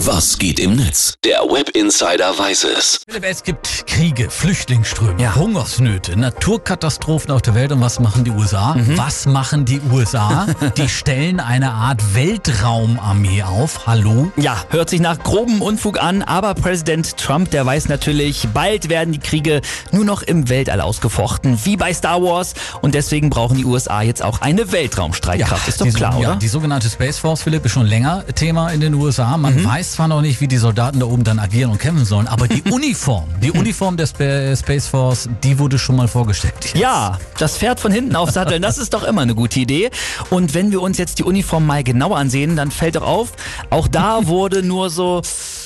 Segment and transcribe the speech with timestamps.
[0.00, 1.14] Was geht im Netz?
[1.24, 3.00] Der Web Insider weiß es.
[3.08, 5.34] Philipp, Es gibt Kriege, Flüchtlingsströme, Ja.
[5.34, 7.72] Hungersnöte, Naturkatastrophen auf der Welt.
[7.72, 8.74] Und was machen die USA?
[8.74, 8.98] Mhm.
[8.98, 10.46] Was machen die USA?
[10.76, 13.86] die stellen eine Art Weltraumarmee auf.
[13.86, 14.30] Hallo?
[14.36, 19.12] Ja, hört sich nach grobem Unfug an, aber Präsident Trump, der weiß natürlich, bald werden
[19.12, 22.52] die Kriege nur noch im Weltall ausgefochten, wie bei Star Wars.
[22.82, 25.66] Und deswegen brauchen die USA jetzt auch eine Weltraumstreitkraft.
[25.68, 26.36] Ist doch klar, ja, oder?
[26.36, 29.36] Die sogenannte Space Force, Philipp, ist schon länger Thema in den USA.
[29.38, 29.64] Man Mhm.
[29.64, 32.48] weiß zwar noch nicht, wie die Soldaten da oben dann agieren und kämpfen sollen, aber
[32.48, 36.54] die Uniform, die Uniform der Spa Space Force, die wurde schon mal vorgestellt.
[36.62, 36.76] jetzt.
[36.76, 39.90] Ja, das Pferd von hinten aufsatteln, das ist doch immer eine gute Idee.
[40.30, 43.32] Und wenn wir uns jetzt die Uniform mal genauer ansehen, dann fällt doch auf,
[43.70, 45.22] auch da wurde nur so,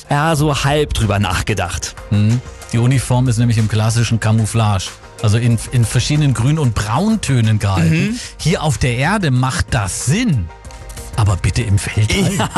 [0.09, 1.95] ja, so halb drüber nachgedacht.
[2.73, 4.87] Die Uniform ist nämlich im klassischen Camouflage.
[5.23, 8.19] Also in, in verschiedenen Grün- und Brauntönen gehalten.
[8.39, 10.49] Hier auf der Erde macht das Sinn.
[11.17, 12.49] Aber bitte im Weltall.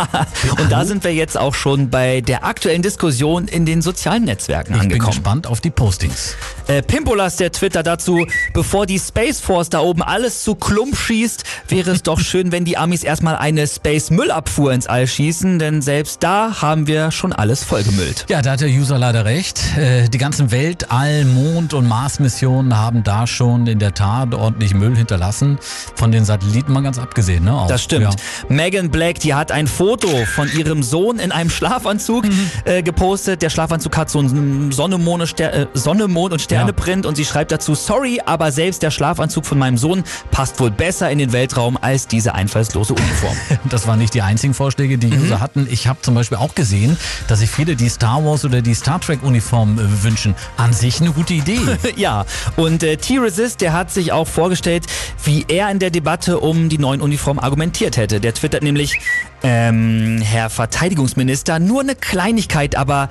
[0.60, 4.74] Und da sind wir jetzt auch schon bei der aktuellen Diskussion in den sozialen Netzwerken
[4.74, 5.10] Ich bin angekommen.
[5.12, 6.36] gespannt auf die Postings.
[6.68, 11.42] Äh, Pimpolas, der Twitter dazu, bevor die Space Force da oben alles zu Klump schießt,
[11.68, 15.82] wäre es doch schön, wenn die Amis erstmal eine Space Müllabfuhr ins All schießen, denn
[15.82, 18.26] selbst da haben wir schon alles vollgemüllt.
[18.28, 19.60] Ja, da hat der User leider recht.
[19.76, 24.96] Äh, Die ganzen Weltall-, Mond- und Mars-Missionen haben da schon in der Tat ordentlich Müll
[24.96, 25.58] hinterlassen.
[25.96, 27.54] Von den Satelliten mal ganz abgesehen, ne?
[27.54, 27.66] Auch.
[27.66, 28.02] Das stimmt.
[28.04, 28.10] Ja.
[28.52, 32.26] Megan Black, die hat ein Foto von ihrem Sohn in einem Schlafanzug
[32.64, 33.40] äh, gepostet.
[33.42, 37.16] Der Schlafanzug hat so einen Sonne, Mond und Ster äh, Sonne, Mond und Sterneprint und
[37.16, 41.18] sie schreibt dazu, sorry, aber selbst der Schlafanzug von meinem Sohn passt wohl besser in
[41.18, 43.36] den Weltraum als diese einfallslose Uniform.
[43.70, 45.22] Das waren nicht die einzigen Vorschläge, die Mhm.
[45.24, 45.66] User hatten.
[45.70, 46.96] Ich habe zum Beispiel auch gesehen,
[47.28, 50.34] dass sich viele die Star Wars oder die Star Trek Uniform äh, wünschen.
[50.56, 51.60] An sich eine gute Idee.
[51.96, 52.24] ja,
[52.56, 54.84] und äh, T-Resist, der hat sich auch vorgestellt,
[55.24, 58.20] wie er in der Debatte um die neuen Uniformen argumentiert hätte.
[58.20, 59.00] Der twittert nämlich,
[59.42, 63.08] ähm, Herr Verteidigungsminister, nur eine Kleinigkeit, aber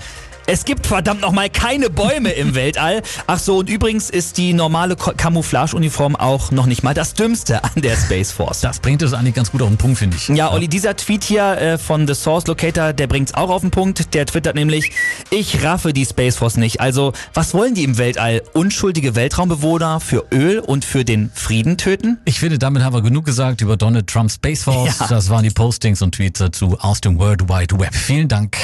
[0.52, 3.04] es gibt verdammt nochmal keine Bäume im Weltall.
[3.26, 7.72] Ach so, und übrigens ist die normale Camouflage-Uniform auch noch nicht mal das Dümmste an
[7.78, 8.60] der Space Force.
[8.60, 10.28] Das bringt es eigentlich ganz gut auf den Punkt, finde ich.
[10.28, 13.72] Ja, Olli, dieser Tweet hier äh, von The Source Locator, der bringt's auch auf den
[13.72, 14.14] Punkt.
[14.14, 14.92] Der twittert nämlich,
[15.30, 16.82] ich raffe die Space Force nicht.
[16.82, 18.42] Also, was wollen die im Weltall?
[18.52, 22.20] Unschuldige Weltraumbewohner für Öl und für den Frieden töten?
[22.26, 25.00] Ich finde, damit haben wir genug gesagt über Donald Trump Space Force.
[25.00, 25.08] Ja.
[25.08, 27.96] Das waren die Postings und Tweets dazu aus dem World Wide Web.
[27.96, 28.58] Vielen Dank.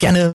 [0.00, 0.32] Gerne.